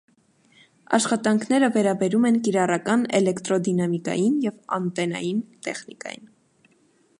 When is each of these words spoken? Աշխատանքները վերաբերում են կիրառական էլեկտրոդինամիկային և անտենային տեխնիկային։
Աշխատանքները 0.97 1.69
վերաբերում 1.75 2.25
են 2.29 2.39
կիրառական 2.47 3.05
էլեկտրոդինամիկային 3.21 4.41
և 4.47 4.59
անտենային 4.79 5.47
տեխնիկային։ 5.69 6.29